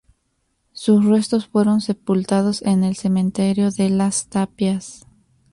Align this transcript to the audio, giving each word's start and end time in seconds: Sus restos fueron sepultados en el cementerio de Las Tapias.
Sus 0.73 1.05
restos 1.05 1.45
fueron 1.45 1.79
sepultados 1.79 2.63
en 2.63 2.83
el 2.83 2.95
cementerio 2.95 3.69
de 3.69 3.91
Las 3.91 4.25
Tapias. 4.29 5.05